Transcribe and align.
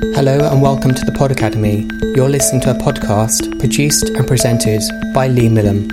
Hello 0.00 0.48
and 0.48 0.62
welcome 0.62 0.94
to 0.94 1.04
the 1.04 1.10
Pod 1.10 1.32
Academy. 1.32 1.88
You're 2.14 2.28
listening 2.28 2.60
to 2.62 2.70
a 2.70 2.74
podcast 2.74 3.58
produced 3.58 4.10
and 4.10 4.28
presented 4.28 4.80
by 5.12 5.26
Lee 5.26 5.48
Millam. 5.48 5.88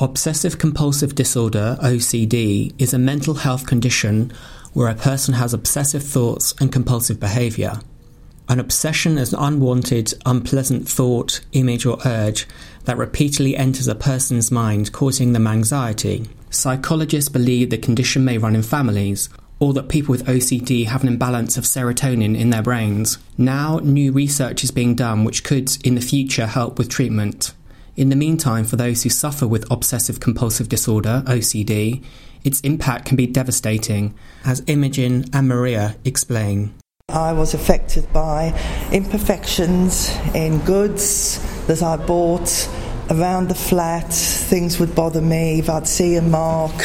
Obsessive 0.00 0.58
compulsive 0.58 1.14
disorder, 1.14 1.76
OCD, 1.82 2.74
is 2.78 2.94
a 2.94 2.98
mental 2.98 3.34
health 3.34 3.66
condition 3.66 4.32
where 4.72 4.88
a 4.88 4.94
person 4.94 5.34
has 5.34 5.52
obsessive 5.52 6.02
thoughts 6.02 6.54
and 6.58 6.72
compulsive 6.72 7.20
behaviour. 7.20 7.80
An 8.50 8.58
obsession 8.58 9.18
is 9.18 9.34
an 9.34 9.40
unwanted, 9.40 10.14
unpleasant 10.24 10.88
thought, 10.88 11.40
image, 11.52 11.84
or 11.84 11.98
urge 12.06 12.46
that 12.84 12.96
repeatedly 12.96 13.54
enters 13.54 13.88
a 13.88 13.94
person's 13.94 14.50
mind, 14.50 14.90
causing 14.92 15.34
them 15.34 15.46
anxiety. 15.46 16.26
Psychologists 16.48 17.28
believe 17.28 17.68
the 17.68 17.76
condition 17.76 18.24
may 18.24 18.38
run 18.38 18.56
in 18.56 18.62
families, 18.62 19.28
or 19.58 19.74
that 19.74 19.90
people 19.90 20.12
with 20.12 20.24
OCD 20.24 20.86
have 20.86 21.02
an 21.02 21.08
imbalance 21.08 21.58
of 21.58 21.64
serotonin 21.64 22.38
in 22.38 22.48
their 22.48 22.62
brains. 22.62 23.18
Now, 23.36 23.80
new 23.82 24.12
research 24.12 24.64
is 24.64 24.70
being 24.70 24.94
done 24.94 25.24
which 25.24 25.44
could, 25.44 25.76
in 25.84 25.94
the 25.94 26.00
future, 26.00 26.46
help 26.46 26.78
with 26.78 26.88
treatment. 26.88 27.52
In 27.96 28.08
the 28.08 28.16
meantime, 28.16 28.64
for 28.64 28.76
those 28.76 29.02
who 29.02 29.10
suffer 29.10 29.46
with 29.46 29.70
obsessive 29.70 30.20
compulsive 30.20 30.70
disorder, 30.70 31.22
OCD, 31.26 32.02
its 32.44 32.60
impact 32.60 33.04
can 33.04 33.16
be 33.16 33.26
devastating, 33.26 34.14
as 34.44 34.62
Imogen 34.66 35.26
and 35.34 35.48
Maria 35.48 35.96
explain. 36.04 36.72
I 37.10 37.32
was 37.32 37.54
affected 37.54 38.12
by 38.12 38.52
imperfections 38.92 40.14
in 40.34 40.58
goods 40.58 41.40
that 41.66 41.82
I 41.82 41.96
bought 41.96 42.68
around 43.08 43.48
the 43.48 43.54
flat. 43.54 44.12
Things 44.12 44.78
would 44.78 44.94
bother 44.94 45.22
me. 45.22 45.58
If 45.58 45.70
I'd 45.70 45.88
see 45.88 46.16
a 46.16 46.20
mark 46.22 46.76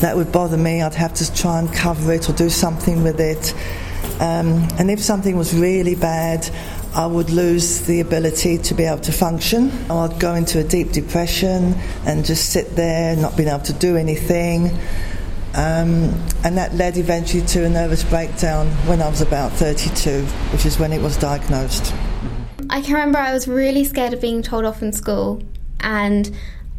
that 0.00 0.16
would 0.16 0.32
bother 0.32 0.56
me, 0.56 0.82
I'd 0.82 0.94
have 0.94 1.14
to 1.14 1.32
try 1.32 1.60
and 1.60 1.72
cover 1.72 2.12
it 2.12 2.28
or 2.28 2.32
do 2.32 2.50
something 2.50 3.04
with 3.04 3.20
it. 3.20 3.54
Um, 4.20 4.66
and 4.80 4.90
if 4.90 4.98
something 4.98 5.36
was 5.36 5.54
really 5.54 5.94
bad, 5.94 6.50
I 6.92 7.06
would 7.06 7.30
lose 7.30 7.82
the 7.82 8.00
ability 8.00 8.58
to 8.58 8.74
be 8.74 8.82
able 8.82 9.02
to 9.02 9.12
function. 9.12 9.70
I'd 9.88 10.18
go 10.18 10.34
into 10.34 10.58
a 10.58 10.64
deep 10.64 10.90
depression 10.90 11.74
and 12.06 12.24
just 12.24 12.50
sit 12.50 12.74
there, 12.74 13.14
not 13.14 13.36
being 13.36 13.48
able 13.48 13.62
to 13.66 13.72
do 13.72 13.96
anything. 13.96 14.76
Um, 15.54 16.14
and 16.44 16.56
that 16.56 16.74
led 16.74 16.96
eventually 16.96 17.44
to 17.48 17.64
a 17.64 17.68
nervous 17.68 18.04
breakdown 18.04 18.68
when 18.86 19.02
I 19.02 19.08
was 19.08 19.20
about 19.20 19.52
32, 19.52 20.22
which 20.52 20.64
is 20.64 20.78
when 20.78 20.92
it 20.92 21.02
was 21.02 21.16
diagnosed. 21.16 21.92
I 22.68 22.80
can 22.82 22.94
remember 22.94 23.18
I 23.18 23.32
was 23.32 23.48
really 23.48 23.84
scared 23.84 24.12
of 24.12 24.20
being 24.20 24.42
told 24.42 24.64
off 24.64 24.80
in 24.80 24.92
school, 24.92 25.42
and 25.80 26.30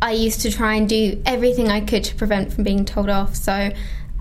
I 0.01 0.13
used 0.13 0.41
to 0.41 0.51
try 0.51 0.75
and 0.75 0.87
do 0.87 1.21
everything 1.25 1.69
I 1.69 1.81
could 1.81 2.03
to 2.05 2.15
prevent 2.15 2.53
from 2.53 2.63
being 2.63 2.85
told 2.85 3.09
off. 3.09 3.35
So 3.35 3.71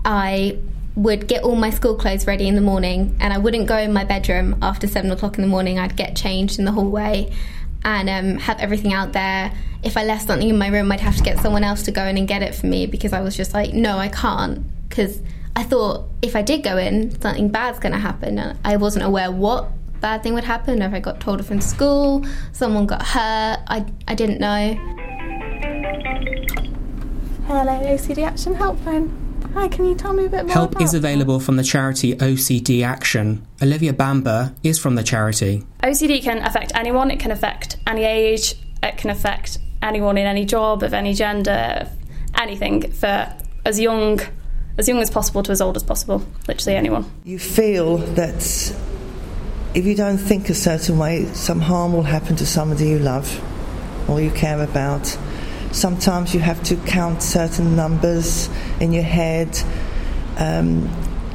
I 0.03 0.57
would 0.95 1.27
get 1.27 1.43
all 1.43 1.55
my 1.55 1.69
school 1.69 1.95
clothes 1.95 2.27
ready 2.27 2.47
in 2.47 2.55
the 2.55 2.61
morning, 2.61 3.15
and 3.21 3.31
I 3.31 3.37
wouldn't 3.37 3.67
go 3.67 3.77
in 3.77 3.93
my 3.93 4.03
bedroom 4.03 4.57
after 4.61 4.85
seven 4.85 5.11
o'clock 5.11 5.37
in 5.37 5.43
the 5.43 5.47
morning. 5.47 5.79
I'd 5.79 5.95
get 5.95 6.15
changed 6.15 6.59
in 6.59 6.65
the 6.65 6.73
hallway 6.73 7.31
and 7.83 8.09
um, 8.09 8.37
have 8.37 8.59
everything 8.59 8.93
out 8.93 9.13
there. 9.13 9.53
If 9.83 9.97
I 9.97 10.03
left 10.03 10.27
something 10.27 10.47
in 10.47 10.57
my 10.57 10.67
room, 10.67 10.91
I'd 10.91 10.99
have 10.99 11.17
to 11.17 11.23
get 11.23 11.39
someone 11.39 11.63
else 11.63 11.81
to 11.83 11.91
go 11.91 12.05
in 12.05 12.17
and 12.17 12.27
get 12.27 12.43
it 12.43 12.53
for 12.53 12.67
me 12.67 12.85
because 12.85 13.13
I 13.13 13.21
was 13.21 13.35
just 13.35 13.53
like, 13.53 13.73
no, 13.73 13.97
I 13.97 14.09
can't. 14.09 14.63
Because 14.87 15.21
I 15.55 15.63
thought 15.63 16.07
if 16.21 16.35
I 16.35 16.43
did 16.43 16.63
go 16.63 16.77
in, 16.77 17.19
something 17.19 17.49
bad's 17.49 17.79
going 17.79 17.93
to 17.93 17.99
happen. 17.99 18.37
And 18.37 18.59
I 18.63 18.77
wasn't 18.77 19.05
aware 19.05 19.31
what 19.31 19.71
bad 19.99 20.21
thing 20.21 20.35
would 20.35 20.43
happen. 20.43 20.81
If 20.83 20.93
I 20.93 20.99
got 20.99 21.19
told 21.19 21.39
off 21.39 21.49
in 21.49 21.61
school, 21.61 22.23
someone 22.51 22.85
got 22.85 23.01
hurt, 23.01 23.59
I, 23.67 23.85
I 24.07 24.13
didn't 24.13 24.39
know. 24.39 24.75
Hello, 27.47 27.81
OCD 27.81 28.25
Action 28.25 28.55
Helpline. 28.55 29.17
Hi, 29.53 29.67
can 29.67 29.85
you 29.85 29.95
tell 29.95 30.13
me 30.13 30.25
a 30.25 30.29
bit 30.29 30.45
more? 30.45 30.53
Help 30.53 30.71
about 30.71 30.83
is 30.83 30.93
available 30.93 31.39
from 31.39 31.57
the 31.57 31.63
charity 31.63 32.15
OCD 32.15 32.85
Action. 32.85 33.45
Olivia 33.61 33.91
Bamber 33.93 34.53
is 34.63 34.77
from 34.77 34.95
the 34.95 35.03
charity. 35.03 35.65
OCD 35.83 36.21
can 36.21 36.37
affect 36.37 36.71
anyone. 36.75 37.09
It 37.09 37.19
can 37.19 37.31
affect 37.31 37.77
any 37.87 38.03
age. 38.05 38.55
It 38.81 38.97
can 38.97 39.09
affect 39.09 39.57
anyone 39.81 40.17
in 40.17 40.27
any 40.27 40.45
job, 40.45 40.83
of 40.83 40.93
any 40.93 41.13
gender, 41.13 41.89
anything 42.35 42.91
for 42.91 43.33
as 43.65 43.79
young 43.79 44.19
as 44.77 44.87
young 44.87 44.99
as 44.99 45.09
possible 45.09 45.43
to 45.43 45.51
as 45.51 45.61
old 45.61 45.75
as 45.75 45.83
possible. 45.83 46.25
Literally 46.47 46.77
anyone. 46.77 47.05
You 47.23 47.39
feel 47.39 47.97
that 47.97 48.75
if 49.73 49.85
you 49.85 49.95
don't 49.95 50.17
think 50.17 50.49
a 50.49 50.53
certain 50.53 50.97
way, 50.97 51.25
some 51.33 51.59
harm 51.59 51.93
will 51.93 52.03
happen 52.03 52.35
to 52.37 52.45
somebody 52.45 52.87
you 52.87 52.99
love 52.99 53.29
or 54.09 54.21
you 54.21 54.31
care 54.31 54.61
about. 54.61 55.05
Sometimes 55.71 56.33
you 56.33 56.39
have 56.39 56.61
to 56.63 56.75
count 56.77 57.21
certain 57.21 57.75
numbers 57.75 58.49
in 58.79 58.91
your 58.91 59.03
head. 59.03 59.57
Um, 60.37 60.87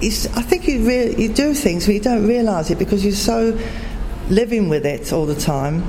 I 0.03 0.43
think 0.43 0.67
you, 0.67 0.87
re- 0.87 1.15
you 1.17 1.33
do 1.33 1.55
things, 1.55 1.87
but 1.87 1.95
you 1.95 2.01
don't 2.01 2.27
realise 2.27 2.71
it 2.71 2.79
because 2.79 3.05
you're 3.05 3.15
so 3.15 3.59
living 4.29 4.69
with 4.69 4.85
it 4.85 5.13
all 5.13 5.25
the 5.25 5.35
time 5.35 5.85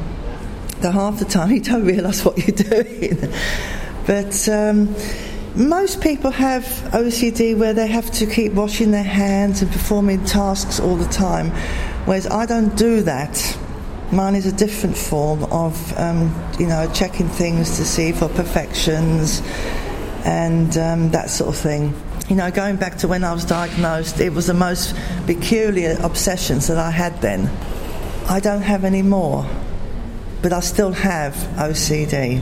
that 0.81 0.93
half 0.93 1.19
the 1.19 1.25
time 1.25 1.51
you 1.51 1.61
don't 1.61 1.85
realise 1.85 2.23
what 2.25 2.37
you're 2.37 2.83
doing. 2.83 3.33
but 4.05 4.49
um, 4.49 4.95
most 5.55 6.01
people 6.01 6.29
have 6.29 6.63
OCD 6.91 7.57
where 7.57 7.73
they 7.73 7.87
have 7.87 8.11
to 8.11 8.25
keep 8.27 8.53
washing 8.53 8.91
their 8.91 9.03
hands 9.03 9.61
and 9.61 9.71
performing 9.71 10.23
tasks 10.23 10.79
all 10.79 10.95
the 10.95 11.07
time, 11.09 11.49
whereas 12.05 12.27
I 12.27 12.45
don't 12.45 12.75
do 12.75 13.01
that. 13.01 13.57
Mine 14.11 14.35
is 14.35 14.45
a 14.45 14.51
different 14.51 14.95
form 14.95 15.43
of, 15.45 15.97
um, 15.97 16.33
you 16.59 16.67
know, 16.67 16.89
checking 16.93 17.27
things 17.27 17.75
to 17.77 17.85
see 17.85 18.11
for 18.11 18.29
perfections 18.29 19.41
and 20.23 20.77
um, 20.77 21.09
that 21.11 21.29
sort 21.29 21.49
of 21.49 21.57
thing. 21.57 21.93
You 22.29 22.35
know, 22.35 22.51
going 22.51 22.75
back 22.75 22.97
to 22.99 23.07
when 23.07 23.23
I 23.23 23.33
was 23.33 23.43
diagnosed, 23.43 24.19
it 24.19 24.33
was 24.33 24.47
the 24.47 24.53
most 24.53 24.95
peculiar 25.25 25.97
obsessions 26.03 26.67
that 26.67 26.77
I 26.77 26.91
had 26.91 27.19
then. 27.21 27.49
I 28.29 28.39
don't 28.39 28.61
have 28.61 28.83
any 28.83 29.01
more, 29.01 29.45
but 30.47 30.55
I 30.55 30.61
still 30.61 30.93
have 30.93 31.33
OCD. 31.57 32.39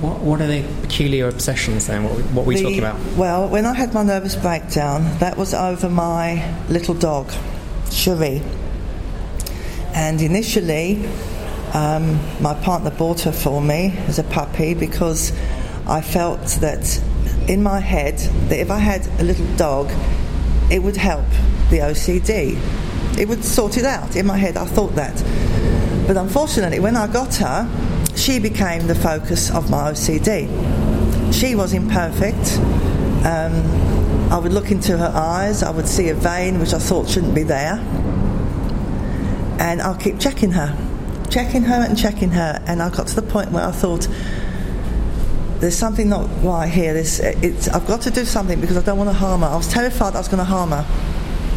What, 0.00 0.20
what 0.20 0.40
are 0.40 0.46
the 0.46 0.62
peculiar 0.80 1.28
obsessions 1.28 1.88
then? 1.88 2.04
What, 2.04 2.12
what 2.32 2.42
are 2.44 2.46
we 2.46 2.54
The- 2.56 2.62
talking 2.62 2.78
about? 2.78 2.98
Well, 3.18 3.50
when 3.50 3.66
I 3.66 3.74
had 3.74 3.92
my 3.92 4.02
nervous 4.02 4.34
breakdown, 4.34 5.02
that 5.18 5.36
was 5.36 5.52
over 5.52 5.90
my 5.90 6.58
little 6.70 6.94
dog, 6.94 7.30
Cherie. 7.90 8.40
And 9.92 10.22
initially, 10.22 11.06
um, 11.74 12.18
my 12.40 12.54
partner 12.54 12.90
bought 12.90 13.20
her 13.22 13.32
for 13.32 13.60
me 13.60 13.92
as 14.06 14.18
a 14.18 14.24
puppy 14.24 14.72
because 14.72 15.32
I 15.86 16.00
felt 16.00 16.46
that 16.62 16.98
in 17.46 17.62
my 17.62 17.80
head 17.80 18.16
that 18.48 18.58
if 18.58 18.70
I 18.70 18.78
had 18.78 19.06
a 19.20 19.22
little 19.22 19.54
dog, 19.56 19.90
it 20.70 20.82
would 20.82 20.96
help 20.96 21.26
the 21.68 21.80
OCD. 21.80 22.58
It 23.18 23.28
would 23.28 23.44
sort 23.44 23.76
it 23.76 23.84
out. 23.84 24.16
In 24.16 24.24
my 24.24 24.38
head, 24.38 24.56
I 24.56 24.64
thought 24.64 24.94
that. 24.94 25.22
But 26.06 26.16
unfortunately, 26.16 26.80
when 26.80 26.96
I 26.96 27.06
got 27.06 27.34
her, 27.36 27.68
she 28.14 28.38
became 28.38 28.86
the 28.86 28.94
focus 28.94 29.50
of 29.50 29.70
my 29.70 29.92
OCD. 29.92 31.32
She 31.32 31.54
was 31.54 31.72
imperfect. 31.72 32.58
Um, 33.26 33.86
I 34.30 34.38
would 34.38 34.52
look 34.52 34.70
into 34.70 34.96
her 34.98 35.12
eyes, 35.14 35.62
I 35.62 35.70
would 35.70 35.86
see 35.86 36.08
a 36.08 36.14
vein 36.14 36.58
which 36.58 36.72
I 36.74 36.78
thought 36.78 37.08
shouldn't 37.08 37.34
be 37.34 37.44
there, 37.44 37.74
and 39.60 39.80
I'll 39.80 39.96
keep 39.96 40.18
checking 40.18 40.50
her, 40.52 40.76
checking 41.30 41.62
her 41.62 41.84
and 41.88 41.96
checking 41.96 42.30
her, 42.30 42.60
and 42.66 42.82
I 42.82 42.90
got 42.90 43.06
to 43.08 43.14
the 43.14 43.22
point 43.22 43.52
where 43.52 43.64
I 43.64 43.70
thought, 43.70 44.08
there's 45.60 45.76
something 45.76 46.08
not 46.08 46.28
right 46.42 46.68
here. 46.68 46.92
This, 46.92 47.20
I've 47.68 47.86
got 47.86 48.02
to 48.02 48.10
do 48.10 48.24
something 48.24 48.60
because 48.60 48.76
I 48.76 48.82
don't 48.82 48.98
want 48.98 49.10
to 49.10 49.14
harm 49.14 49.40
her. 49.40 49.46
I 49.46 49.56
was 49.56 49.68
terrified 49.68 50.14
I 50.14 50.18
was 50.18 50.28
going 50.28 50.38
to 50.38 50.44
harm 50.44 50.70
her. 50.70 50.84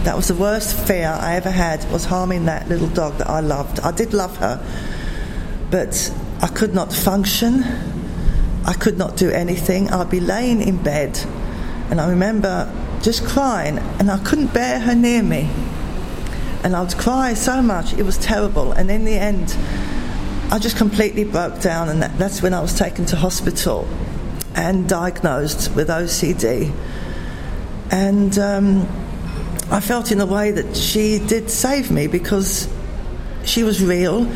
That 0.03 0.15
was 0.15 0.27
the 0.29 0.35
worst 0.35 0.77
fear 0.87 1.07
I 1.07 1.35
ever 1.35 1.51
had 1.51 1.89
was 1.91 2.05
harming 2.05 2.45
that 2.45 2.69
little 2.69 2.87
dog 2.87 3.17
that 3.17 3.29
I 3.29 3.41
loved. 3.41 3.81
I 3.81 3.91
did 3.91 4.13
love 4.13 4.37
her, 4.37 4.63
but 5.69 6.13
I 6.41 6.47
could 6.47 6.73
not 6.73 6.93
function. 6.93 7.63
I 8.65 8.73
could 8.73 8.97
not 8.97 9.17
do 9.17 9.29
anything. 9.29 9.89
I'd 9.89 10.09
be 10.09 10.19
laying 10.21 10.61
in 10.61 10.81
bed, 10.81 11.19
and 11.89 11.99
I 11.99 12.09
remember 12.09 12.73
just 13.01 13.25
crying, 13.25 13.77
and 13.99 14.09
I 14.09 14.17
couldn't 14.19 14.53
bear 14.53 14.79
her 14.79 14.95
near 14.95 15.21
me. 15.21 15.49
And 16.63 16.75
I 16.75 16.81
would 16.81 16.95
cry 16.97 17.33
so 17.33 17.61
much, 17.61 17.93
it 17.93 18.03
was 18.03 18.17
terrible. 18.17 18.71
And 18.71 18.89
in 18.91 19.05
the 19.05 19.17
end, 19.17 19.55
I 20.51 20.59
just 20.59 20.77
completely 20.77 21.23
broke 21.23 21.61
down, 21.61 21.89
and 21.89 22.01
that, 22.01 22.17
that's 22.17 22.41
when 22.41 22.53
I 22.53 22.61
was 22.61 22.73
taken 22.73 23.05
to 23.07 23.15
hospital 23.15 23.87
and 24.55 24.87
diagnosed 24.87 25.75
with 25.75 25.89
OCD. 25.89 26.73
And 27.91 28.37
um, 28.39 28.87
I 29.71 29.79
felt 29.79 30.11
in 30.11 30.19
a 30.19 30.25
way 30.25 30.51
that 30.51 30.75
she 30.75 31.19
did 31.19 31.49
save 31.49 31.91
me 31.91 32.07
because 32.07 32.67
she 33.45 33.63
was 33.63 33.83
real. 33.83 34.27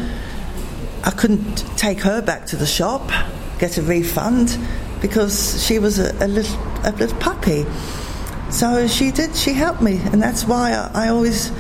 I 1.04 1.12
couldn't 1.12 1.56
take 1.78 2.00
her 2.02 2.22
back 2.22 2.46
to 2.48 2.56
the 2.56 2.66
shop, 2.66 3.10
get 3.60 3.78
a 3.78 3.82
refund, 3.82 4.58
because 5.02 5.66
she 5.66 5.80
was 5.80 6.00
a, 6.00 6.12
a 6.24 6.28
little 6.28 6.58
a 6.86 6.92
little 6.92 7.18
puppy. 7.20 7.66
So 8.52 8.88
she 8.88 9.12
did. 9.12 9.36
She 9.36 9.54
helped 9.54 9.82
me, 9.82 10.00
and 10.12 10.22
that's 10.22 10.46
why 10.46 10.72
I, 10.72 11.06
I 11.06 11.08
always 11.10 11.52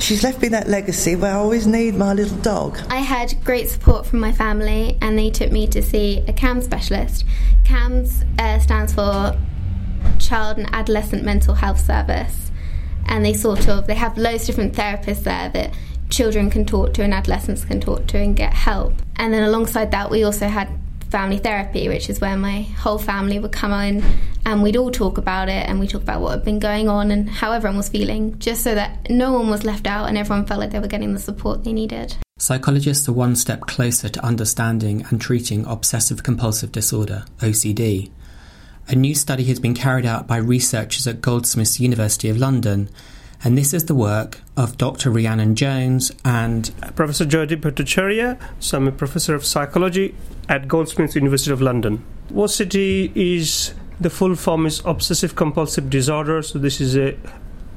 she's 0.00 0.22
left 0.22 0.42
me 0.42 0.48
that 0.48 0.68
legacy 0.68 1.16
where 1.16 1.32
I 1.32 1.36
always 1.36 1.66
need 1.66 1.94
my 1.94 2.12
little 2.12 2.38
dog. 2.38 2.78
I 2.90 2.98
had 2.98 3.34
great 3.44 3.68
support 3.68 4.04
from 4.04 4.20
my 4.20 4.32
family, 4.32 4.98
and 5.00 5.18
they 5.18 5.30
took 5.30 5.52
me 5.52 5.66
to 5.68 5.80
see 5.80 6.18
a 6.26 6.32
CAMHS 6.32 6.64
specialist. 6.64 7.24
CAMHS 7.64 8.24
uh, 8.40 8.58
stands 8.58 8.94
for 8.94 9.38
Child 10.18 10.58
and 10.58 10.74
Adolescent 10.74 11.24
Mental 11.24 11.54
Health 11.54 11.80
Service, 11.80 12.47
and 13.08 13.24
they 13.24 13.32
sort 13.32 13.68
of 13.68 13.86
they 13.86 13.94
have 13.94 14.16
loads 14.16 14.42
of 14.42 14.46
different 14.48 14.74
therapists 14.74 15.24
there 15.24 15.48
that 15.50 15.74
children 16.10 16.50
can 16.50 16.64
talk 16.64 16.94
to 16.94 17.02
and 17.02 17.12
adolescents 17.12 17.64
can 17.64 17.80
talk 17.80 18.06
to 18.08 18.18
and 18.18 18.36
get 18.36 18.52
help. 18.52 18.94
And 19.16 19.32
then 19.32 19.42
alongside 19.42 19.90
that, 19.90 20.10
we 20.10 20.22
also 20.22 20.48
had 20.48 20.68
family 21.10 21.38
therapy, 21.38 21.88
which 21.88 22.10
is 22.10 22.20
where 22.20 22.36
my 22.36 22.62
whole 22.62 22.98
family 22.98 23.38
would 23.38 23.52
come 23.52 23.72
in 23.72 24.04
and 24.44 24.62
we'd 24.62 24.76
all 24.76 24.90
talk 24.90 25.18
about 25.18 25.48
it 25.48 25.68
and 25.68 25.80
we 25.80 25.86
talk 25.86 26.02
about 26.02 26.20
what 26.20 26.30
had 26.32 26.44
been 26.44 26.58
going 26.58 26.88
on 26.88 27.10
and 27.10 27.28
how 27.28 27.52
everyone 27.52 27.76
was 27.76 27.88
feeling, 27.88 28.38
just 28.38 28.62
so 28.62 28.74
that 28.74 29.10
no 29.10 29.32
one 29.32 29.50
was 29.50 29.64
left 29.64 29.86
out 29.86 30.08
and 30.08 30.16
everyone 30.16 30.46
felt 30.46 30.60
like 30.60 30.70
they 30.70 30.80
were 30.80 30.86
getting 30.86 31.12
the 31.12 31.20
support 31.20 31.64
they 31.64 31.72
needed. 31.72 32.14
Psychologists 32.38 33.08
are 33.08 33.12
one 33.12 33.34
step 33.34 33.62
closer 33.62 34.08
to 34.08 34.24
understanding 34.24 35.04
and 35.10 35.20
treating 35.20 35.64
obsessive 35.66 36.22
compulsive 36.22 36.70
disorder, 36.70 37.24
OCD. 37.40 38.10
A 38.90 38.94
new 38.94 39.14
study 39.14 39.44
has 39.44 39.60
been 39.60 39.74
carried 39.74 40.06
out 40.06 40.26
by 40.26 40.38
researchers 40.38 41.06
at 41.06 41.20
Goldsmiths 41.20 41.78
University 41.78 42.30
of 42.30 42.38
London 42.38 42.88
and 43.44 43.56
this 43.56 43.72
is 43.72 43.84
the 43.84 43.94
work 43.94 44.40
of 44.56 44.76
Dr. 44.78 45.10
Rhiannon 45.10 45.54
Jones 45.54 46.10
and 46.24 46.72
Professor 46.96 47.24
Joydeep 47.24 47.60
Bhattacharya. 47.60 48.38
So 48.58 48.78
I'm 48.78 48.88
a 48.88 48.92
professor 48.92 49.34
of 49.34 49.44
psychology 49.44 50.14
at 50.48 50.66
Goldsmiths 50.66 51.14
University 51.14 51.52
of 51.52 51.60
London. 51.60 52.04
OCD 52.32 53.12
is 53.14 53.74
the 54.00 54.10
full 54.10 54.34
form 54.34 54.66
is 54.66 54.80
obsessive 54.84 55.36
compulsive 55.36 55.88
disorder. 55.90 56.42
So 56.42 56.58
this 56.58 56.80
is 56.80 56.96
a 56.96 57.16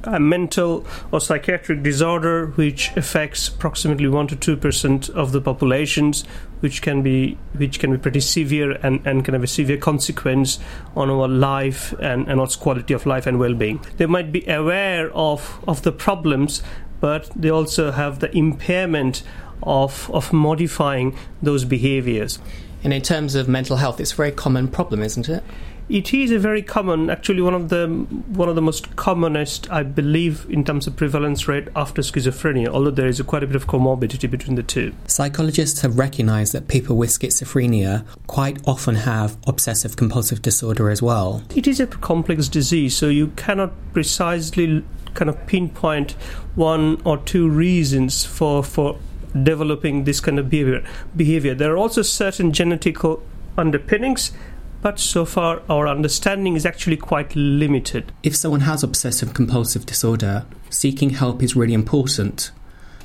a 0.03 0.19
mental 0.19 0.85
or 1.11 1.19
psychiatric 1.19 1.83
disorder 1.83 2.47
which 2.47 2.91
affects 2.95 3.47
approximately 3.47 4.07
1 4.07 4.27
to 4.27 4.57
2% 4.57 5.09
of 5.11 5.31
the 5.31 5.41
populations 5.41 6.23
which 6.59 6.81
can 6.81 7.01
be 7.01 7.37
which 7.53 7.79
can 7.79 7.91
be 7.91 7.97
pretty 7.97 8.19
severe 8.19 8.71
and, 8.83 9.05
and 9.05 9.25
can 9.25 9.33
have 9.33 9.43
a 9.43 9.47
severe 9.47 9.77
consequence 9.77 10.59
on 10.95 11.09
our 11.09 11.27
life 11.27 11.93
and, 11.99 12.27
and 12.27 12.39
its 12.39 12.55
quality 12.55 12.93
of 12.93 13.05
life 13.05 13.25
and 13.25 13.39
well-being. 13.39 13.83
They 13.97 14.05
might 14.05 14.31
be 14.31 14.45
aware 14.47 15.11
of 15.13 15.59
of 15.67 15.81
the 15.81 15.91
problems 15.91 16.61
but 16.99 17.29
they 17.35 17.49
also 17.49 17.91
have 17.91 18.19
the 18.19 18.35
impairment 18.35 19.23
of 19.63 20.09
of 20.11 20.31
modifying 20.31 21.17
those 21.41 21.65
behaviors. 21.65 22.39
And 22.83 22.93
in 22.93 23.01
terms 23.01 23.35
of 23.35 23.47
mental 23.47 23.77
health 23.77 23.99
it's 23.99 24.13
a 24.13 24.15
very 24.15 24.31
common 24.31 24.67
problem 24.67 25.01
isn't 25.01 25.29
it 25.29 25.43
it 25.91 26.13
is 26.13 26.31
a 26.31 26.39
very 26.39 26.61
common, 26.61 27.09
actually 27.09 27.41
one 27.41 27.53
of 27.53 27.67
the 27.67 27.87
one 27.87 28.47
of 28.47 28.55
the 28.55 28.61
most 28.61 28.95
commonest, 28.95 29.69
I 29.69 29.83
believe, 29.83 30.45
in 30.49 30.63
terms 30.63 30.87
of 30.87 30.95
prevalence 30.95 31.49
rate 31.49 31.67
after 31.75 32.01
schizophrenia. 32.01 32.69
Although 32.69 32.91
there 32.91 33.07
is 33.07 33.19
a 33.19 33.25
quite 33.25 33.43
a 33.43 33.47
bit 33.47 33.57
of 33.57 33.67
comorbidity 33.67 34.31
between 34.31 34.55
the 34.55 34.63
two. 34.63 34.93
Psychologists 35.07 35.81
have 35.81 35.99
recognised 35.99 36.53
that 36.53 36.69
people 36.69 36.95
with 36.95 37.09
schizophrenia 37.09 38.05
quite 38.27 38.57
often 38.65 38.95
have 38.95 39.37
obsessive 39.45 39.97
compulsive 39.97 40.41
disorder 40.41 40.89
as 40.89 41.01
well. 41.01 41.43
It 41.53 41.67
is 41.67 41.81
a 41.81 41.87
complex 41.87 42.47
disease, 42.47 42.95
so 42.95 43.09
you 43.09 43.27
cannot 43.35 43.73
precisely 43.91 44.85
kind 45.13 45.29
of 45.29 45.45
pinpoint 45.45 46.13
one 46.55 47.01
or 47.03 47.17
two 47.17 47.49
reasons 47.49 48.23
for 48.23 48.63
for 48.63 48.97
developing 49.43 50.05
this 50.05 50.21
kind 50.21 50.39
of 50.39 50.49
behavior. 50.49 50.85
Behavior. 51.17 51.53
There 51.53 51.73
are 51.73 51.77
also 51.77 52.01
certain 52.01 52.53
genetical 52.53 53.21
underpinnings 53.57 54.31
but 54.81 54.99
so 54.99 55.25
far 55.25 55.61
our 55.69 55.87
understanding 55.87 56.55
is 56.55 56.65
actually 56.65 56.97
quite 56.97 57.35
limited. 57.35 58.11
If 58.23 58.35
someone 58.35 58.61
has 58.61 58.83
obsessive 58.83 59.33
compulsive 59.33 59.85
disorder, 59.85 60.45
seeking 60.69 61.11
help 61.11 61.43
is 61.43 61.55
really 61.55 61.73
important. 61.73 62.51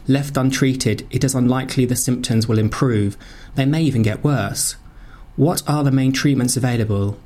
Left 0.09 0.37
untreated, 0.37 1.07
it 1.11 1.25
is 1.25 1.35
unlikely 1.35 1.85
the 1.85 1.97
symptoms 1.97 2.47
will 2.47 2.59
improve. 2.59 3.17
They 3.57 3.65
may 3.65 3.83
even 3.83 4.03
get 4.03 4.23
worse. 4.23 4.77
What 5.37 5.63
are 5.69 5.85
the 5.85 5.91
main 5.91 6.13
treatments 6.13 6.57
available? 6.57 7.19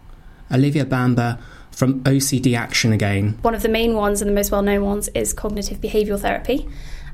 Olivia 0.50 0.84
Bamber 0.84 1.38
from 1.70 2.02
OCD 2.02 2.56
Action 2.56 2.92
again. 2.92 3.38
One 3.42 3.54
of 3.54 3.62
the 3.62 3.68
main 3.68 3.94
ones 3.94 4.20
and 4.20 4.30
the 4.30 4.34
most 4.34 4.50
well 4.50 4.62
known 4.62 4.84
ones 4.84 5.08
is 5.14 5.32
cognitive 5.32 5.80
behavioural 5.80 6.20
therapy 6.20 6.68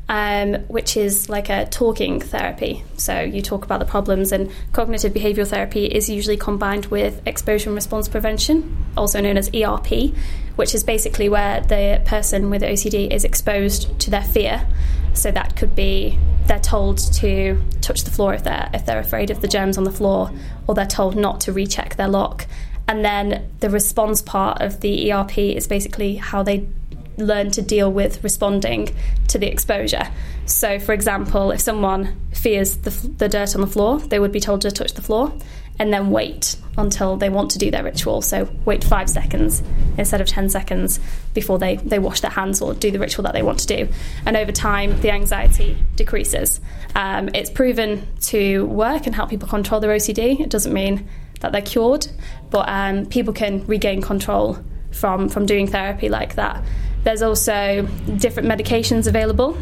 um, 0.08 0.54
which 0.68 0.96
is 0.96 1.28
like 1.28 1.48
a 1.48 1.66
talking 1.66 2.20
therapy. 2.20 2.84
So 2.96 3.20
you 3.20 3.42
talk 3.42 3.64
about 3.64 3.80
the 3.80 3.86
problems, 3.86 4.32
and 4.32 4.50
cognitive 4.72 5.12
behavioral 5.12 5.48
therapy 5.48 5.86
is 5.86 6.08
usually 6.08 6.36
combined 6.36 6.86
with 6.86 7.20
exposure 7.26 7.70
and 7.70 7.74
response 7.74 8.08
prevention, 8.08 8.76
also 8.96 9.20
known 9.20 9.36
as 9.36 9.50
ERP, 9.52 10.14
which 10.54 10.74
is 10.74 10.84
basically 10.84 11.28
where 11.28 11.60
the 11.60 12.02
person 12.04 12.50
with 12.50 12.62
OCD 12.62 13.12
is 13.12 13.24
exposed 13.24 13.98
to 14.00 14.10
their 14.10 14.22
fear. 14.22 14.66
So 15.14 15.30
that 15.30 15.56
could 15.56 15.74
be 15.74 16.18
they're 16.46 16.60
told 16.60 16.98
to 17.14 17.60
touch 17.80 18.04
the 18.04 18.10
floor 18.10 18.34
if 18.34 18.44
they're 18.44 18.70
if 18.72 18.86
they're 18.86 19.00
afraid 19.00 19.30
of 19.30 19.40
the 19.40 19.48
germs 19.48 19.76
on 19.78 19.84
the 19.84 19.92
floor, 19.92 20.30
or 20.66 20.74
they're 20.74 20.86
told 20.86 21.16
not 21.16 21.40
to 21.42 21.52
recheck 21.52 21.96
their 21.96 22.08
lock. 22.08 22.46
And 22.88 23.04
then 23.04 23.50
the 23.58 23.70
response 23.70 24.22
part 24.22 24.62
of 24.62 24.80
the 24.80 25.10
ERP 25.10 25.38
is 25.38 25.66
basically 25.66 26.16
how 26.16 26.44
they 26.44 26.68
learn 27.16 27.50
to 27.52 27.62
deal 27.62 27.92
with 27.92 28.22
responding 28.22 28.94
to 29.28 29.38
the 29.38 29.46
exposure. 29.46 30.08
So, 30.46 30.78
for 30.78 30.92
example, 30.92 31.50
if 31.50 31.60
someone 31.60 32.20
fears 32.32 32.76
the, 32.78 32.90
the, 32.90 33.28
dirt 33.28 33.54
on 33.54 33.60
the 33.60 33.66
floor, 33.66 33.98
they 33.98 34.18
would 34.18 34.32
be 34.32 34.40
told 34.40 34.60
to 34.62 34.70
touch 34.70 34.92
the 34.92 35.02
floor 35.02 35.32
and 35.78 35.92
then 35.92 36.10
wait 36.10 36.56
until 36.78 37.16
they 37.16 37.28
want 37.28 37.50
to 37.50 37.58
do 37.58 37.70
their 37.70 37.82
ritual. 37.82 38.22
So, 38.22 38.48
wait 38.64 38.84
five 38.84 39.10
seconds 39.10 39.62
instead 39.98 40.20
of 40.20 40.28
10 40.28 40.48
seconds 40.48 41.00
before 41.34 41.58
they, 41.58 41.76
they 41.76 41.98
wash 41.98 42.20
their 42.20 42.30
hands 42.30 42.60
or 42.60 42.74
do 42.74 42.90
the 42.90 42.98
ritual 42.98 43.24
that 43.24 43.32
they 43.32 43.42
want 43.42 43.58
to 43.60 43.66
do. 43.66 43.88
And 44.24 44.36
over 44.36 44.52
time, 44.52 45.00
the 45.00 45.10
anxiety 45.10 45.76
decreases. 45.96 46.60
Um, 46.94 47.28
it's 47.34 47.50
proven 47.50 48.06
to 48.22 48.66
work 48.66 49.06
and 49.06 49.14
help 49.14 49.30
people 49.30 49.48
control 49.48 49.80
their 49.80 49.90
OCD. 49.90 50.40
It 50.40 50.50
doesn't 50.50 50.72
mean 50.72 51.08
that 51.40 51.52
they're 51.52 51.62
cured, 51.62 52.06
but 52.50 52.68
um, 52.68 53.06
people 53.06 53.32
can 53.32 53.66
regain 53.66 54.00
control 54.00 54.58
from, 54.92 55.28
from 55.28 55.46
doing 55.46 55.66
therapy 55.66 56.08
like 56.08 56.36
that. 56.36 56.64
There's 57.06 57.22
also 57.22 57.86
different 58.16 58.48
medications 58.48 59.06
available 59.06 59.56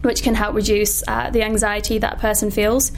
which 0.00 0.22
can 0.22 0.34
help 0.34 0.54
reduce 0.54 1.02
uh, 1.06 1.28
the 1.28 1.42
anxiety 1.42 1.98
that 1.98 2.14
a 2.14 2.16
person 2.16 2.50
feels. 2.50 2.92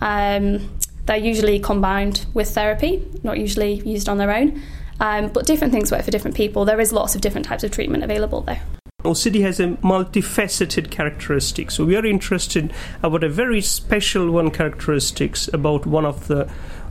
Um, 0.00 0.70
they're 1.04 1.18
usually 1.18 1.58
combined 1.58 2.24
with 2.32 2.48
therapy, 2.48 3.06
not 3.22 3.38
usually 3.38 3.74
used 3.86 4.08
on 4.08 4.16
their 4.16 4.32
own. 4.34 4.62
Um, 4.98 5.28
but 5.28 5.44
different 5.44 5.74
things 5.74 5.92
work 5.92 6.04
for 6.04 6.10
different 6.10 6.34
people. 6.34 6.64
There 6.64 6.80
is 6.80 6.90
lots 6.90 7.14
of 7.14 7.20
different 7.20 7.44
types 7.44 7.62
of 7.62 7.70
treatment 7.70 8.02
available 8.02 8.40
there. 8.40 8.62
OCD 9.02 9.42
has 9.42 9.60
a 9.60 9.66
multifaceted 9.82 10.90
characteristic. 10.90 11.70
So 11.70 11.84
we 11.84 11.96
are 11.96 12.06
interested 12.06 12.72
about 13.02 13.24
a 13.24 13.28
very 13.28 13.60
special 13.60 14.30
one 14.30 14.52
characteristics 14.52 15.50
about 15.52 15.84
one 15.84 16.06
of 16.06 16.28
the 16.28 16.50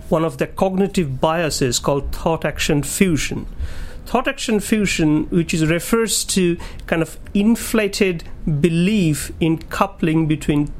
one 0.09 0.23
of 0.23 0.37
the 0.37 0.45
cognitive 0.45 1.19
biases 1.19 1.79
called 1.79 2.11
thought 2.11 2.45
action 2.45 2.83
fusion 2.83 3.47
thought 4.05 4.27
action 4.27 4.59
fusion, 4.59 5.25
which 5.29 5.53
is 5.53 5.65
refers 5.65 6.23
to 6.25 6.57
kind 6.87 7.01
of 7.01 7.17
inflated 7.33 8.23
belief 8.59 9.31
in 9.39 9.57
coupling 9.57 10.27
between 10.27 10.71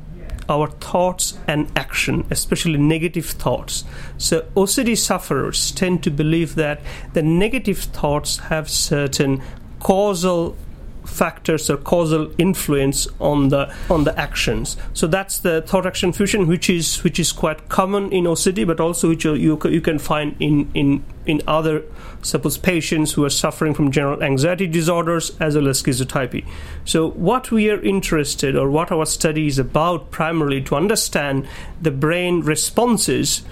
our 0.50 0.68
thoughts 0.68 1.38
and 1.48 1.72
action, 1.78 2.26
especially 2.30 2.78
negative 2.78 3.26
thoughts. 3.26 3.86
So, 4.18 4.42
OCD 4.56 4.98
sufferers 4.98 5.72
tend 5.72 6.04
to 6.04 6.12
believe 6.12 6.56
that 6.56 6.82
the 7.14 7.24
negative 7.24 7.80
thoughts 7.80 8.38
have 8.38 8.70
certain 8.70 9.42
causal 9.80 10.56
factors 11.06 11.70
or 11.70 11.78
causal 11.78 12.32
influence 12.38 13.08
on 13.20 13.50
the 13.50 13.74
on 13.90 14.04
the 14.04 14.18
actions. 14.20 14.78
So 14.94 15.08
that's 15.08 15.40
the 15.40 15.62
thought 15.62 15.86
action 15.86 16.14
fusion, 16.14 16.48
which 16.48 16.70
is 16.70 17.04
which 17.04 17.20
is 17.20 17.32
quite 17.32 17.70
common 17.70 18.12
in 18.12 18.26
OCD, 18.26 18.66
but 18.66 18.80
also 18.80 19.10
which 19.10 19.26
you 19.26 19.36
you, 19.36 19.82
can 19.82 20.00
find 20.00 20.36
in 20.40 20.70
in 20.74 21.04
in 21.26 21.42
other 21.48 21.84
suppose 22.22 22.58
patients 22.58 23.14
who 23.14 23.26
are 23.26 23.30
suffering 23.30 23.74
from 23.74 23.92
general 23.92 24.24
anxiety 24.24 24.68
disorders 24.68 25.32
as 25.40 25.56
well 25.56 25.68
as 25.68 25.82
schizotypy. 25.82 26.46
So 26.86 27.10
what 27.12 27.52
we 27.52 27.70
are 27.70 27.82
interested 27.82 28.56
or 28.56 28.70
what 28.70 28.92
our 28.92 29.06
study 29.06 29.48
is 29.48 29.60
about 29.60 30.12
primarily 30.12 30.62
to 30.64 30.76
understand 30.76 31.48
the 31.82 31.92
brain 31.92 32.42
responses 32.42 33.44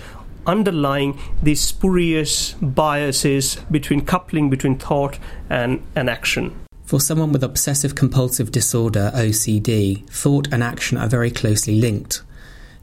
underlying 0.45 1.19
these 1.43 1.61
spurious 1.61 2.53
biases 2.53 3.57
between 3.69 4.05
coupling 4.05 4.49
between 4.49 4.77
thought 4.77 5.19
and, 5.49 5.81
and 5.95 6.09
action. 6.09 6.55
For 6.91 6.99
someone 6.99 7.31
with 7.31 7.41
obsessive 7.41 7.95
compulsive 7.95 8.51
disorder, 8.51 9.13
OCD, 9.15 10.05
thought 10.09 10.49
and 10.51 10.61
action 10.61 10.97
are 10.97 11.07
very 11.07 11.31
closely 11.31 11.79
linked. 11.79 12.21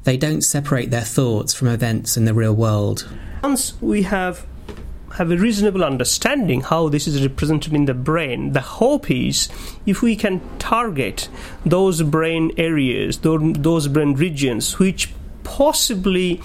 They 0.04 0.16
don't 0.16 0.40
separate 0.40 0.90
their 0.90 1.02
thoughts 1.02 1.52
from 1.52 1.68
events 1.68 2.16
in 2.16 2.24
the 2.24 2.32
real 2.32 2.54
world. 2.54 3.06
Once 3.42 3.74
we 3.82 4.04
have 4.04 4.46
have 5.16 5.30
a 5.30 5.36
reasonable 5.36 5.84
understanding 5.84 6.62
how 6.62 6.88
this 6.88 7.06
is 7.06 7.20
represented 7.20 7.74
in 7.74 7.84
the 7.84 7.92
brain, 7.92 8.54
the 8.54 8.62
hope 8.62 9.10
is 9.10 9.50
if 9.84 10.00
we 10.00 10.16
can 10.16 10.40
target 10.58 11.28
those 11.66 12.00
brain 12.00 12.50
areas, 12.56 13.18
those 13.18 13.88
brain 13.88 14.14
regions 14.14 14.78
which 14.78 15.12
possibly 15.44 16.40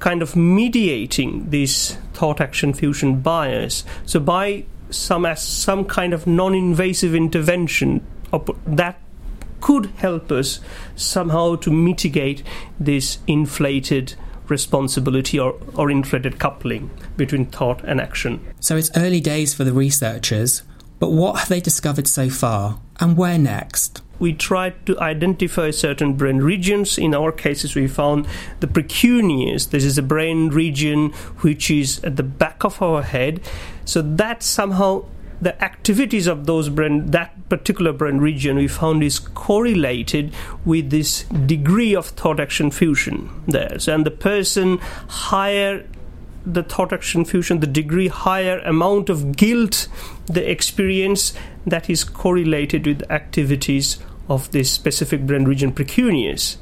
kind 0.00 0.20
of 0.20 0.34
mediating 0.34 1.48
this 1.48 1.96
thought 2.12 2.40
action 2.40 2.72
fusion 2.72 3.20
bias. 3.20 3.84
So 4.04 4.18
by 4.18 4.64
some 4.92 5.26
as 5.26 5.42
some 5.42 5.84
kind 5.84 6.12
of 6.12 6.26
non-invasive 6.26 7.14
intervention 7.14 8.06
that 8.66 9.00
could 9.60 9.86
help 9.96 10.30
us 10.30 10.60
somehow 10.96 11.56
to 11.56 11.70
mitigate 11.70 12.42
this 12.78 13.18
inflated 13.26 14.14
responsibility 14.48 15.38
or, 15.38 15.58
or 15.74 15.90
inflated 15.90 16.38
coupling 16.38 16.90
between 17.16 17.46
thought 17.46 17.82
and 17.84 18.00
action. 18.00 18.40
So 18.60 18.76
it's 18.76 18.90
early 18.96 19.20
days 19.20 19.54
for 19.54 19.64
the 19.64 19.72
researchers, 19.72 20.62
but 20.98 21.10
what 21.10 21.38
have 21.38 21.48
they 21.48 21.60
discovered 21.60 22.06
so 22.06 22.28
far, 22.28 22.80
and 23.00 23.16
where 23.16 23.38
next? 23.38 24.01
We 24.22 24.32
tried 24.32 24.86
to 24.86 24.96
identify 25.00 25.72
certain 25.72 26.12
brain 26.12 26.38
regions. 26.38 26.96
In 26.96 27.12
our 27.12 27.32
cases, 27.32 27.74
we 27.74 27.88
found 27.88 28.28
the 28.60 28.68
precuneus. 28.68 29.68
This 29.70 29.82
is 29.82 29.98
a 29.98 30.02
brain 30.02 30.50
region 30.50 31.10
which 31.40 31.72
is 31.72 31.98
at 32.04 32.14
the 32.14 32.22
back 32.22 32.62
of 32.62 32.80
our 32.80 33.02
head. 33.02 33.40
So 33.84 34.00
that 34.00 34.44
somehow 34.44 35.06
the 35.40 35.60
activities 35.60 36.28
of 36.28 36.46
those 36.46 36.68
brain 36.68 37.10
that 37.10 37.32
particular 37.48 37.92
brain 37.92 38.18
region 38.18 38.58
we 38.58 38.68
found 38.68 39.02
is 39.02 39.18
correlated 39.18 40.32
with 40.64 40.90
this 40.90 41.24
degree 41.24 41.96
of 41.96 42.06
thought 42.06 42.38
action 42.38 42.70
fusion 42.70 43.28
there 43.48 43.76
so, 43.80 43.92
and 43.92 44.06
the 44.06 44.10
person 44.12 44.78
higher 45.08 45.84
the 46.46 46.62
thought 46.62 46.92
action 46.92 47.24
fusion 47.24 47.58
the 47.58 47.66
degree 47.66 48.06
higher 48.06 48.60
amount 48.60 49.10
of 49.10 49.36
guilt 49.36 49.88
the 50.26 50.48
experience 50.48 51.34
that 51.66 51.90
is 51.90 52.04
correlated 52.04 52.86
with 52.86 53.02
activities 53.10 53.98
of 54.32 54.50
this 54.50 54.70
specific 54.70 55.26
brain 55.26 55.44
region 55.44 55.72
precuneus 55.72 56.56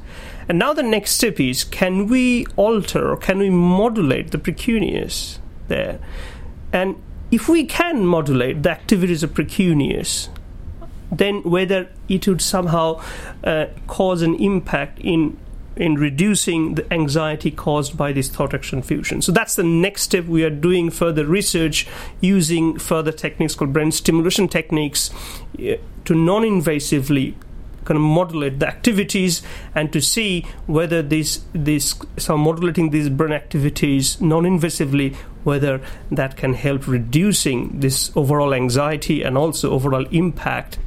and 0.49 0.59
now 0.59 0.73
the 0.73 0.83
next 0.83 1.13
step 1.13 1.39
is 1.39 1.65
can 1.65 2.07
we 2.07 2.47
alter 2.57 3.11
or 3.11 3.17
can 3.17 3.39
we 3.39 3.51
modulate 3.51 4.31
the 4.31 4.39
precuneus 4.39 5.39
there 5.69 5.99
and 6.73 6.97
if 7.31 7.49
we 7.49 7.65
can 7.65 8.05
modulate 8.05 8.63
the 8.63 8.71
activities 8.71 9.23
of 9.23 9.35
precuneus, 9.35 10.29
then 11.13 11.43
whether 11.43 11.89
it 12.09 12.27
would 12.27 12.43
somehow 12.43 13.01
uh, 13.45 13.67
cause 13.87 14.23
an 14.23 14.35
impact 14.37 14.99
in 15.01 15.39
in 15.77 15.95
reducing 15.95 16.75
the 16.75 16.93
anxiety 16.93 17.51
caused 17.51 17.97
by 17.97 18.13
this 18.13 18.29
thought 18.29 18.53
action 18.53 18.83
fusion. 18.83 19.23
So 19.23 19.33
that's 19.33 19.55
the 19.55 19.63
next 19.63 20.03
step. 20.03 20.27
We 20.27 20.45
are 20.45 20.51
doing 20.51 20.91
further 20.91 21.25
research 21.25 21.87
using 22.21 22.79
further 22.79 23.13
techniques 23.13 23.55
called 23.55 23.73
brain 23.73 23.91
stimulation 23.91 24.47
techniques 24.49 25.11
uh, 25.59 25.77
to 26.05 26.15
non 26.15 26.43
invasively 26.43 27.35
kind 27.85 27.97
of 27.97 28.03
modulate 28.03 28.59
the 28.59 28.69
activities 28.69 29.43
and 29.75 29.93
to 29.93 30.01
see 30.01 30.47
whether 30.67 31.03
this 31.03 31.45
this 31.53 31.95
so 32.17 32.37
modulating 32.37 32.91
these 32.91 33.09
brain 33.09 33.33
activities 33.33 34.21
non-invasively 34.21 35.15
whether 35.45 35.81
that 36.11 36.37
can 36.37 36.55
help 36.55 36.87
reducing 36.87 37.81
this 37.81 38.15
overall 38.15 38.53
anxiety 38.53 39.23
and 39.23 39.39
also 39.39 39.71
overall 39.71 40.07
impact. 40.11 40.79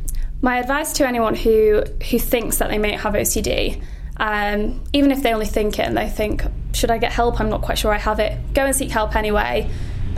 My 0.42 0.58
advice 0.58 0.94
to 0.94 1.08
anyone 1.08 1.36
who 1.36 1.84
who 2.10 2.20
thinks 2.20 2.58
that 2.58 2.70
they 2.70 2.78
may 2.78 2.94
have 2.94 3.14
OCD 3.14 3.82
um, 4.18 4.84
even 4.94 5.12
if 5.12 5.24
they 5.24 5.34
only 5.34 5.48
think 5.48 5.80
it 5.80 5.84
and 5.84 5.98
they 5.98 6.10
think 6.10 6.44
should 6.74 6.92
I 6.92 6.98
get 6.98 7.12
help? 7.12 7.40
I'm 7.40 7.50
not 7.50 7.62
quite 7.62 7.78
sure 7.78 7.94
I 7.94 7.98
have 7.98 8.20
it. 8.20 8.38
Go 8.54 8.66
and 8.66 8.76
seek 8.76 8.90
help 8.90 9.16
anyway. 9.16 9.70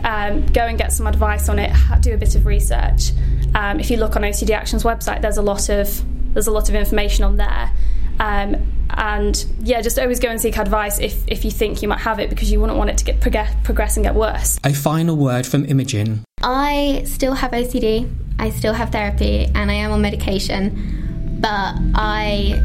Um, 0.04 0.46
go 0.46 0.62
and 0.62 0.78
get 0.78 0.92
some 0.92 1.06
advice 1.06 1.48
on 1.48 1.58
it. 1.58 1.70
Do 2.00 2.14
a 2.14 2.16
bit 2.16 2.34
of 2.34 2.46
research. 2.46 3.12
Um, 3.54 3.80
if 3.80 3.90
you 3.90 3.96
look 3.96 4.16
on 4.16 4.22
OCD 4.22 4.50
Action's 4.50 4.82
website 4.82 5.22
there's 5.22 5.38
a 5.38 5.42
lot 5.42 5.68
of 5.68 6.02
there's 6.36 6.46
a 6.46 6.50
lot 6.50 6.68
of 6.68 6.74
information 6.74 7.24
on 7.24 7.38
there. 7.38 7.72
Um, 8.20 8.56
and 8.90 9.46
yeah, 9.62 9.80
just 9.80 9.98
always 9.98 10.20
go 10.20 10.28
and 10.28 10.38
seek 10.38 10.58
advice 10.58 11.00
if, 11.00 11.26
if 11.26 11.46
you 11.46 11.50
think 11.50 11.80
you 11.80 11.88
might 11.88 12.00
have 12.00 12.20
it 12.20 12.28
because 12.28 12.52
you 12.52 12.60
wouldn't 12.60 12.76
want 12.76 12.90
it 12.90 12.98
to 12.98 13.04
get 13.06 13.22
prog- 13.22 13.64
progress 13.64 13.96
and 13.96 14.04
get 14.04 14.14
worse. 14.14 14.60
A 14.62 14.74
final 14.74 15.16
word 15.16 15.46
from 15.46 15.64
Imogen. 15.64 16.24
I 16.42 17.04
still 17.06 17.32
have 17.32 17.52
OCD, 17.52 18.12
I 18.38 18.50
still 18.50 18.74
have 18.74 18.92
therapy, 18.92 19.46
and 19.54 19.70
I 19.70 19.74
am 19.74 19.92
on 19.92 20.02
medication, 20.02 21.38
but 21.40 21.74
I 21.94 22.60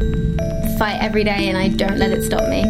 fight 0.78 0.98
every 1.00 1.24
day 1.24 1.48
and 1.48 1.56
I 1.56 1.68
don't 1.68 1.96
let 1.96 2.10
it 2.10 2.24
stop 2.24 2.46
me. 2.50 2.64